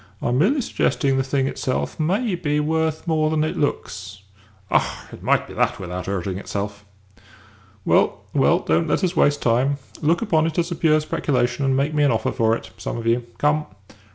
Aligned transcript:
I'm 0.19 0.39
merely 0.39 0.61
suggesting 0.61 1.15
the 1.17 1.23
thing 1.23 1.45
itself 1.45 1.99
may 1.99 2.33
be 2.33 2.59
worth 2.59 3.05
more 3.07 3.29
than 3.29 3.43
it 3.43 3.55
looks." 3.55 4.23
"Ah, 4.71 5.07
it 5.11 5.21
might 5.21 5.45
be 5.47 5.53
that 5.53 5.79
without 5.79 6.07
'urting 6.07 6.39
itself!" 6.39 6.83
"Well, 7.85 8.21
well, 8.33 8.57
don't 8.57 8.87
let 8.87 9.03
us 9.03 9.15
waste 9.15 9.43
time. 9.43 9.77
Look 10.01 10.23
upon 10.23 10.47
it 10.47 10.57
as 10.57 10.71
a 10.71 10.75
pure 10.75 11.01
speculation, 11.01 11.65
and 11.65 11.77
make 11.77 11.93
me 11.93 12.01
an 12.01 12.09
offer 12.09 12.31
for 12.31 12.55
it, 12.55 12.71
some 12.79 12.97
of 12.97 13.05
you. 13.05 13.27
Come." 13.37 13.67